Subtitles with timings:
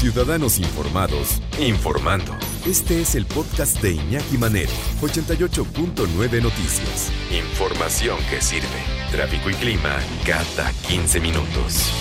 [0.00, 2.32] Ciudadanos Informados, informando.
[2.66, 4.70] Este es el podcast de Iñaki Manero,
[5.02, 7.12] 88.9 Noticias.
[7.30, 8.66] Información que sirve.
[9.12, 11.92] Tráfico y clima cada 15 minutos.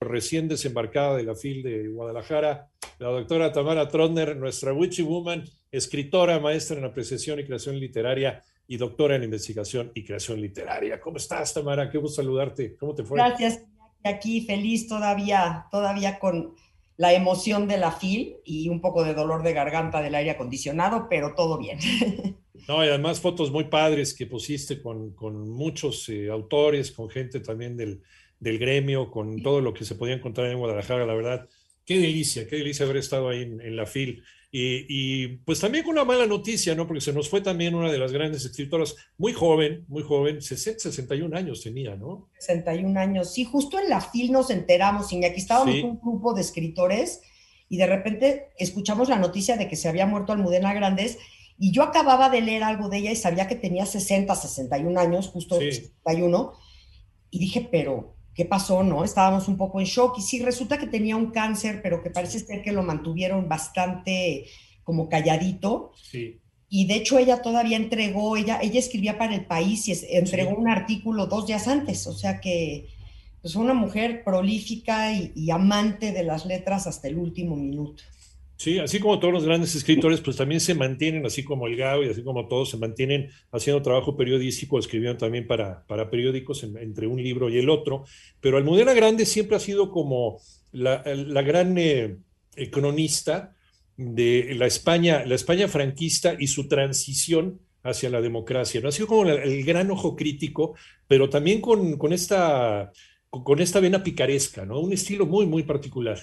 [0.00, 6.40] Recién desembarcada de la FIL de Guadalajara, la doctora Tamara Trotner, nuestra Witchy Woman, escritora,
[6.40, 10.98] maestra en apreciación y creación literaria y doctora en investigación y creación literaria.
[10.98, 11.90] ¿Cómo estás, Tamara?
[11.90, 12.74] Qué gusto saludarte.
[12.76, 13.18] ¿Cómo te fue?
[13.18, 13.62] Gracias,
[14.04, 16.54] aquí feliz todavía, todavía con
[16.96, 21.08] la emoción de la FIL y un poco de dolor de garganta del aire acondicionado,
[21.08, 21.78] pero todo bien.
[22.66, 27.40] No, y además fotos muy padres que pusiste con, con muchos eh, autores, con gente
[27.40, 28.00] también del,
[28.40, 31.48] del, gremio, con todo lo que se podía encontrar en Guadalajara, la verdad.
[31.84, 34.22] Qué delicia, qué delicia haber estado ahí en, en la FIL.
[34.56, 36.86] Y, pues también con una mala noticia, ¿no?
[36.86, 40.78] Porque se nos fue también una de las grandes escritoras, muy joven, muy joven, 60,
[40.78, 42.30] 61 años tenía, ¿no?
[42.38, 46.42] 61 años, sí, justo en la FIL nos enteramos, y aquí estábamos un grupo de
[46.42, 47.20] escritores
[47.68, 51.18] y de repente escuchamos la noticia de que se había muerto Almudena Grandes
[51.58, 55.28] y yo acababa de leer algo de ella y sabía que tenía 60, 61 años,
[55.30, 56.52] justo 61,
[57.30, 59.04] y dije, pero qué pasó, ¿no?
[59.04, 62.40] Estábamos un poco en shock y sí, resulta que tenía un cáncer, pero que parece
[62.40, 64.46] ser que lo mantuvieron bastante
[64.82, 65.92] como calladito.
[66.10, 66.40] Sí.
[66.68, 70.68] Y de hecho ella todavía entregó, ella, ella escribía para el país y entregó un
[70.68, 72.88] artículo dos días antes, o sea que
[73.40, 78.02] pues una mujer prolífica y amante de las letras hasta el último minuto.
[78.56, 82.04] Sí, así como todos los grandes escritores, pues también se mantienen, así como el Gao
[82.04, 87.08] y así como todos, se mantienen haciendo trabajo periodístico, escribieron también para, para periódicos entre
[87.08, 88.04] un libro y el otro,
[88.40, 91.02] pero Almudena Grande siempre ha sido como la,
[91.42, 92.16] gran eh,
[92.70, 93.54] cronista
[93.96, 98.88] de la España, la España franquista y su transición hacia la democracia, ¿no?
[98.88, 100.74] Ha sido como el gran ojo crítico,
[101.06, 102.90] pero también con, con, esta,
[103.30, 104.80] con esta vena picaresca, ¿no?
[104.80, 106.18] Un estilo muy, muy particular.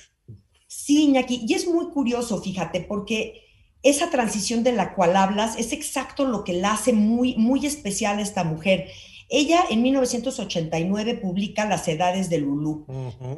[0.73, 3.43] Sí, Iñaki, y es muy curioso, fíjate, porque
[3.83, 8.19] esa transición de la cual hablas es exacto lo que la hace muy, muy especial
[8.19, 8.87] a esta mujer.
[9.27, 12.85] Ella en 1989 publica Las Edades de Lulú,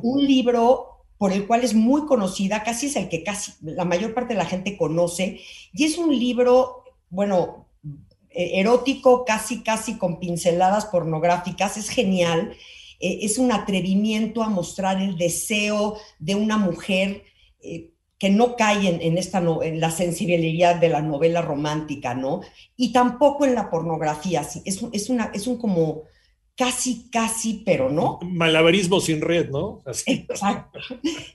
[0.03, 4.13] un libro por el cual es muy conocida, casi es el que casi la mayor
[4.13, 5.39] parte de la gente conoce,
[5.73, 7.65] y es un libro, bueno,
[8.29, 12.55] e-, erótico, casi, casi con pinceladas pornográficas, es genial
[12.99, 17.23] eh, es un atrevimiento a mostrar el deseo de una mujer
[17.61, 22.39] eh, que no cae en, esta en la sensibilidad de la novela romántica, ¿no?
[22.77, 26.03] Y tampoco en la pornografía, es, es, una, es un como
[26.55, 28.19] casi, casi, pero no.
[28.21, 29.81] Malabarismo sin red, ¿no?
[30.05, 30.79] Exacto,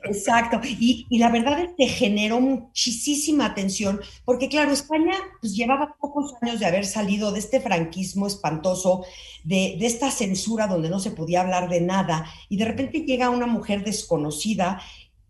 [0.05, 0.61] exacto.
[0.65, 6.61] Y, la verdad es que generó muchísima atención, porque claro, España pues llevaba pocos años
[6.61, 9.05] de haber salido de este franquismo espantoso,
[9.45, 13.31] de, de esta censura donde no se podía hablar de nada, y de repente llega
[13.31, 14.81] una mujer desconocida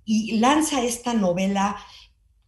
[0.04, 1.76] y lanza esta novela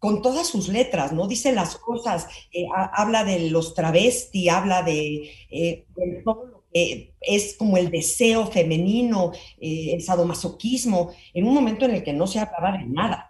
[0.00, 1.28] con todas sus letras, ¿no?
[1.28, 2.64] Dice las cosas, eh,
[2.94, 9.32] habla de los travesti, habla de, eh, de todo eh, es como el deseo femenino,
[9.60, 13.26] eh, el sadomasoquismo, en un momento en el que no se hablaba de nada.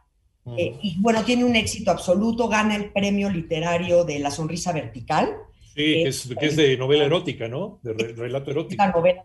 [0.56, 5.36] Eh, y bueno, tiene un éxito absoluto, gana el premio literario de La Sonrisa Vertical.
[5.74, 6.04] Sí,
[6.38, 7.78] que es, de novela erótica, ¿no?
[7.82, 8.82] De relato erótico.
[8.82, 9.22] La, novela,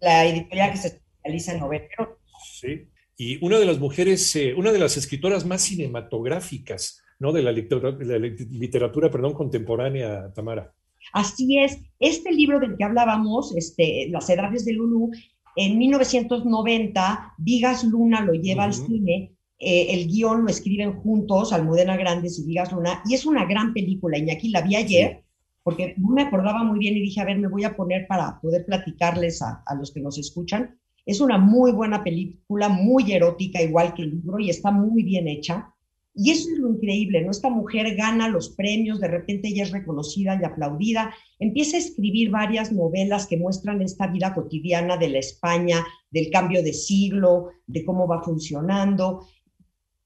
[0.00, 2.18] la editorial que se especializa en novela erótica.
[2.50, 7.32] Sí, y una de las mujeres, una de las escritoras más cinematográficas, ¿no?
[7.32, 10.72] De la literatura, la literatura perdón, contemporánea, Tamara.
[11.12, 15.10] Así es, este libro del que hablábamos, este, Las Edades de Lulú,
[15.56, 21.96] en 1990, Vigas Luna lo lleva al cine, eh, el guion lo escriben juntos, Almudena
[21.96, 25.24] Grandes y Vigas Luna, y es una gran película, Iñaki, la vi ayer,
[25.62, 28.40] porque no me acordaba muy bien y dije, a ver, me voy a poner para
[28.40, 30.78] poder platicarles a, a los que nos escuchan.
[31.06, 35.28] Es una muy buena película, muy erótica, igual que el libro, y está muy bien
[35.28, 35.73] hecha.
[36.16, 37.32] Y eso es lo increíble, ¿no?
[37.32, 42.30] Esta mujer gana los premios, de repente ella es reconocida y aplaudida, empieza a escribir
[42.30, 47.84] varias novelas que muestran esta vida cotidiana de la España, del cambio de siglo, de
[47.84, 49.26] cómo va funcionando.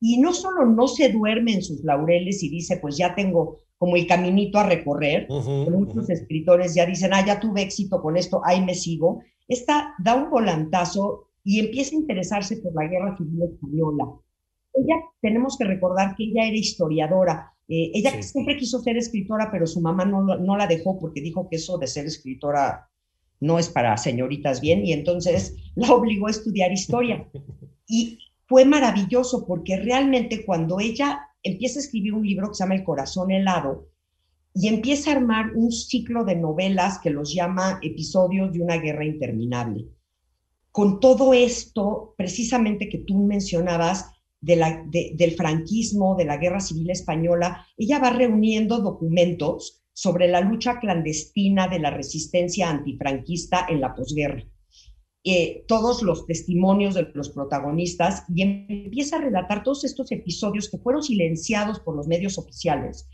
[0.01, 3.95] Y no solo no se duerme en sus laureles y dice, pues ya tengo como
[3.95, 8.65] el caminito a recorrer, muchos escritores ya dicen, ah, ya tuve éxito con esto, ahí
[8.65, 9.21] me sigo.
[9.47, 14.05] Esta da un volantazo y empieza a interesarse por la guerra civil española
[14.75, 17.53] ella tenemos que recordar que ella era historiadora.
[17.69, 21.49] Eh, ella siempre quiso ser escritora, pero su mamá no, no la dejó porque dijo
[21.49, 22.89] que eso de ser escritora
[23.41, 27.29] no es para señoritas bien y entonces la obligó a estudiar historia.
[27.91, 32.75] Y fue maravilloso porque realmente cuando ella empieza a escribir un libro que se llama
[32.75, 33.89] El corazón helado
[34.53, 39.07] y empieza a armar un ciclo de novelas que los llama episodios de una guerra
[39.07, 39.87] interminable
[40.79, 46.91] con todo esto, precisamente que tú mencionabas, de la, del franquismo, de la guerra civil
[46.91, 53.95] española, ella va reuniendo documentos sobre la lucha clandestina de la resistencia antifranquista en la
[53.95, 54.45] posguerra.
[55.25, 60.79] Eh, todos los testimonios de los protagonistas y empieza a relatar todos estos episodios que
[60.79, 63.09] fueron silenciados por los medios oficiales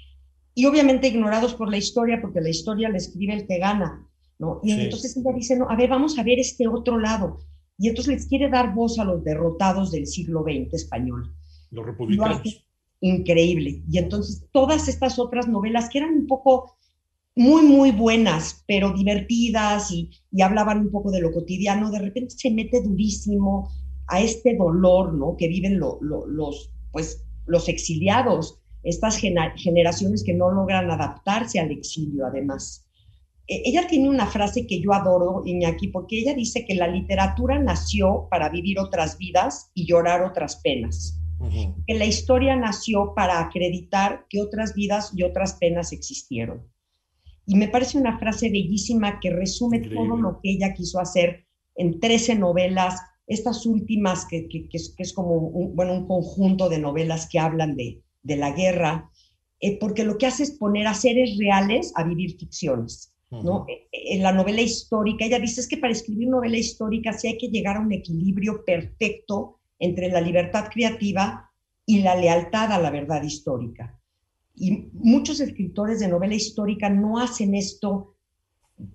[0.55, 4.07] y obviamente ignorados por la historia, porque la historia la escribe el que gana,
[4.39, 4.61] ¿no?
[4.63, 7.39] Y entonces ella dice, no, a ver, vamos a ver este otro lado.
[7.79, 11.35] Y entonces les quiere dar voz a los derrotados del siglo XX español.
[11.71, 12.43] Los republicanos.
[13.01, 13.83] Increíble.
[13.91, 16.77] Y entonces todas estas otras novelas que eran un poco
[17.37, 22.35] muy, muy buenas, pero divertidas y, y hablaban un poco de lo cotidiano, de repente
[22.37, 23.69] se mete durísimo
[24.07, 25.37] a este dolor, ¿no?
[25.37, 32.84] Que viven los, pues, los exiliados, estas generaciones que no logran adaptarse al exilio, además.
[33.47, 37.59] E, ella tiene una frase que yo adoro, Iñaki, porque ella dice que la literatura
[37.59, 41.21] nació para vivir otras vidas y llorar otras penas.
[41.87, 46.63] Que la historia nació para acreditar que otras vidas y otras penas existieron.
[47.45, 51.45] Y me parece una frase bellísima que resume todo lo que ella quiso hacer
[51.75, 57.29] en 13 novelas, estas últimas que, que, es, como un, bueno, un conjunto de novelas
[57.29, 59.11] que hablan de, de la guerra,
[59.61, 63.14] eh, porque lo que hace es poner a seres reales a vivir ficciones.
[63.43, 63.67] ¿No?
[63.69, 67.39] Eh, en la novela histórica, ella dice es que para escribir novela histórica sí hay
[67.39, 71.51] que llegar a un equilibrio perfecto entre la libertad creativa
[71.87, 74.01] y la lealtad a la verdad histórica.
[74.55, 78.17] Y muchos escritores de novela histórica no hacen esto,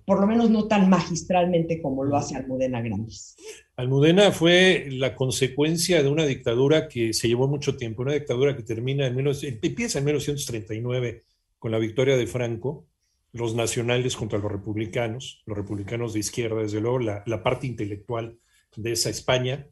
[0.06, 3.36] por lo menos no tan magistralmente como lo hace Almudena Grandes.
[3.76, 8.62] Almudena fue la consecuencia de una dictadura que se llevó mucho tiempo, una dictadura que
[8.62, 11.22] termina en empieza en 1939
[11.58, 12.86] con la victoria de Franco,
[13.32, 18.38] los nacionales contra los republicanos, los republicanos de izquierda, desde luego la, parte intelectual
[18.76, 19.66] de esa España,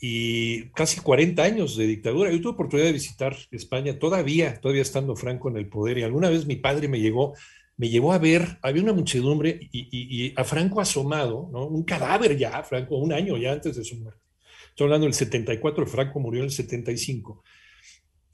[0.00, 2.30] y casi 40 años de dictadura.
[2.30, 6.30] Yo tuve oportunidad de visitar España todavía, todavía estando Franco en el poder, y alguna
[6.30, 7.34] vez mi padre me llegó,
[7.76, 11.66] me llevó a ver, había una muchedumbre y, a Franco asomado, ¿no?
[11.66, 14.20] un cadáver ya, Franco, un año ya antes de su muerte.
[14.68, 17.42] Estoy hablando del 74, Franco murió en el 75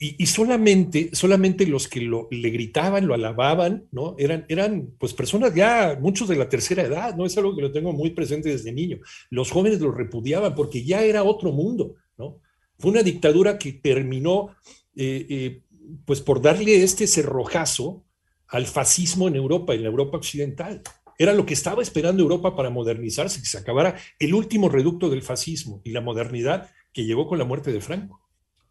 [0.02, 4.14] y, solamente, solamente los que lo, le gritaban, lo alababan, ¿no?
[4.18, 7.26] Eran, eran pues personas ya, muchos de la tercera edad, ¿no?
[7.26, 9.00] Es algo que lo tengo muy presente desde niño.
[9.28, 12.38] Los jóvenes lo repudiaban porque ya era otro mundo, ¿no?
[12.78, 14.56] Fue una dictadura que terminó,
[14.96, 15.62] eh, eh,
[16.06, 18.02] pues por darle este cerrojazo
[18.48, 20.80] al fascismo en Europa, en la Europa occidental.
[21.18, 25.20] Era lo que estaba esperando Europa para modernizarse, que se acabara el último reducto del
[25.20, 28.29] fascismo y la modernidad que llegó con la muerte de Franco.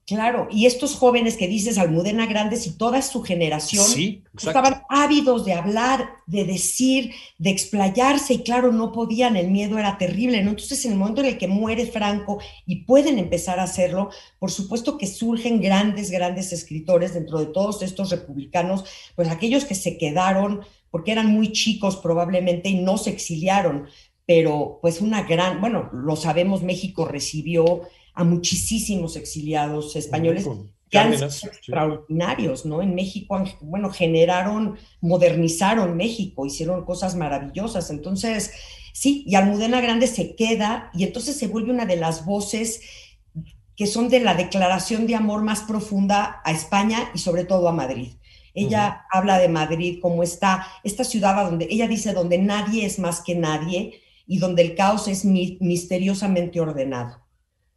[0.09, 3.85] Claro, y estos jóvenes que dices, Almudena Grandes y toda su generación,
[4.35, 10.00] estaban ávidos de hablar, de decir, de explayarse, y claro, no podían, el miedo era
[10.00, 10.50] terrible, ¿no?
[10.50, 14.09] Entonces, en el momento en el que muere Franco y pueden empezar a hacerlo,
[14.39, 18.85] por supuesto que surgen grandes, grandes escritores dentro de todos estos republicanos,
[19.15, 23.85] pues aquellos que se quedaron, porque eran muy chicos probablemente y no se exiliaron,
[24.25, 27.81] pero pues una gran, bueno, lo sabemos, México recibió
[28.19, 30.45] a muchísimos exiliados españoles
[30.89, 32.81] que han sido extraordinarios, ¿no?
[32.81, 37.89] En México, bueno, generaron, modernizaron México, hicieron cosas maravillosas.
[37.92, 38.51] Entonces,
[38.92, 42.81] sí, y Almudena Grande se queda y entonces se vuelve una de las voces
[43.77, 47.72] que son de la declaración de amor más profunda a España y sobre todo a
[47.72, 48.15] Madrid.
[48.53, 53.22] Ella habla de Madrid como esta, esta ciudad donde ella dice donde nadie es más
[53.22, 57.28] que nadie y donde el caos es misteriosamente ordenado.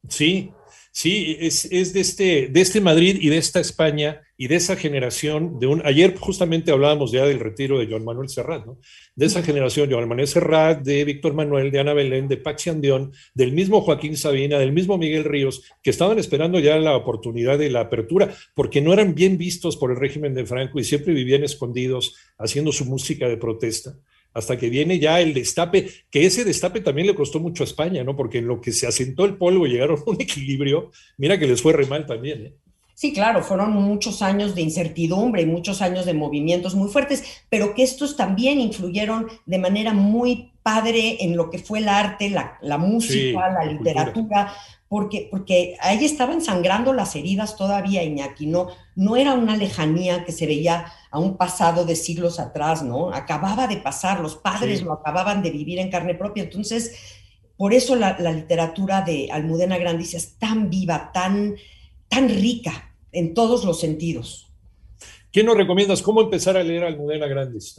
[0.09, 0.51] Sí,
[0.91, 5.61] sí, es, de, este, de este Madrid y de esta España y de esa generación,
[5.61, 8.79] de un, ayer justamente hablábamos ya del retiro de Joan Manuel Serrat, ¿no?
[9.15, 13.13] De esa generación, Joan Manuel Serrat, de Víctor Manuel, de Ana Belén, de Paxi Andión,
[13.35, 17.71] del mismo Joaquín Sabina, del mismo Miguel Ríos, que estaban esperando ya la oportunidad de
[17.71, 21.45] la apertura, porque no eran bien vistos por el régimen de Franco y siempre vivían
[21.45, 23.95] escondidos haciendo su música de protesta
[24.35, 28.05] hasta que viene ya el destape, que ese destape también le costó mucho a España,
[28.05, 28.17] ¿no?
[28.17, 31.63] Porque en lo que se asentó el polvo llegaron a un equilibrio, mira que les
[31.63, 32.55] fue re mal también, ¿eh?
[32.95, 37.75] Sí, claro, fueron muchos años de incertidumbre y muchos años de movimientos muy fuertes, pero
[37.75, 42.79] que estos también influyeron de manera muy padre en lo que fue el arte, la,
[42.79, 44.53] música, la literatura,
[44.93, 50.33] porque, porque ahí estaban sangrando las heridas todavía, Iñaki, no, no era una lejanía que
[50.33, 53.11] se veía a un pasado de siglos atrás, ¿no?
[53.11, 56.95] Acababa de pasar, los padres lo acababan de vivir en carne propia, entonces,
[57.57, 61.55] por eso la, literatura de Almudena Grandicia es tan viva, tan,
[62.09, 64.53] tan rica en todos los sentidos.
[65.31, 66.03] ¿Qué nos recomiendas?
[66.03, 67.75] ¿Cómo empezar a leer Almudena Grandes,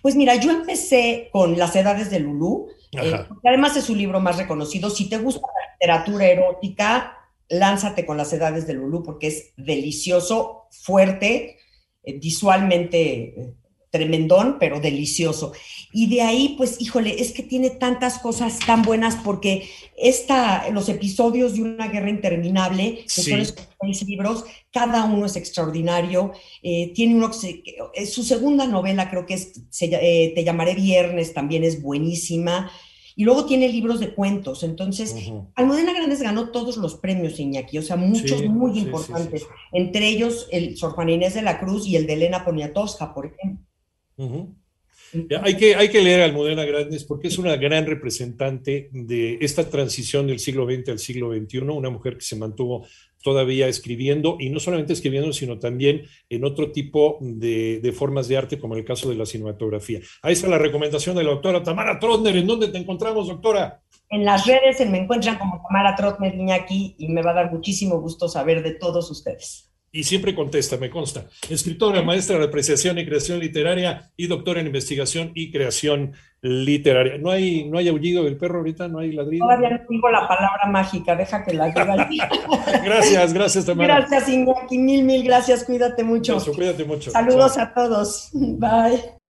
[0.00, 4.36] Pues mira, yo empecé con Las Edades de Lulú, Eh, además es su libro más
[4.36, 4.90] reconocido.
[4.90, 5.46] Si te gusta
[5.80, 7.16] literatura erótica,
[7.48, 11.56] lánzate con las edades de Lulú porque es delicioso, fuerte,
[12.02, 13.54] eh, visualmente eh,
[13.90, 15.52] tremendón, pero delicioso.
[15.92, 20.88] Y de ahí, pues, híjole, es que tiene tantas cosas tan buenas porque esta, los
[20.88, 26.32] episodios de una guerra interminable, que son seis libros, cada uno es extraordinario.
[26.62, 31.82] Eh, tiene uno que su segunda novela, creo que es Te llamaré viernes, también es
[31.82, 32.70] buenísima.
[33.20, 34.62] Y luego tiene libros de cuentos.
[34.62, 35.14] Entonces,
[35.54, 39.46] Almudena Grandes ganó todos los premios, Iñaki, o sea, muchos muy importantes.
[39.72, 43.26] Entre ellos, el Sor Juan Inés de la Cruz y el de Elena Poniatowska, por
[43.26, 43.66] ejemplo.
[45.42, 49.68] Hay que, hay que leer a Almudena Grandes porque es una gran representante de esta
[49.68, 52.86] transición del siglo XX al siglo XXI, una mujer que se mantuvo
[53.22, 58.58] todavía escribiendo y no solamente escribiendo, sino también en otro tipo de, formas de arte,
[58.58, 60.00] como en el caso de la cinematografía.
[60.22, 62.36] Ahí está la recomendación de la doctora Tamara Trotner.
[62.36, 63.82] ¿En dónde te encontramos, doctora?
[64.08, 67.52] En las redes se me encuentran como Tamara Trotner Iñaki y me va a dar
[67.52, 71.26] muchísimo gusto saber de todos ustedes y siempre contesta, me consta.
[71.48, 77.18] Escritora, maestra de apreciación y creación literaria y doctora en investigación y creación literaria.
[77.18, 78.88] ¿No hay, no hay aullido del perro ahorita?
[78.88, 79.46] ¿No hay ladrido?
[79.46, 82.28] Todavía no digo la palabra mágica, deja que la diga.
[82.84, 83.96] gracias, gracias Tamara.
[83.96, 86.38] Gracias Iñaki, mil, mil gracias, cuídate mucho.
[86.54, 87.10] cuídate mucho.
[87.10, 89.19] Saludos a todos, bye.